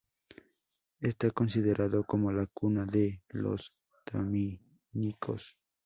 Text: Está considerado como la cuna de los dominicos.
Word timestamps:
Está 0.99 1.29
considerado 1.29 2.03
como 2.03 2.31
la 2.31 2.47
cuna 2.47 2.87
de 2.87 3.21
los 3.33 3.71
dominicos. 4.11 5.55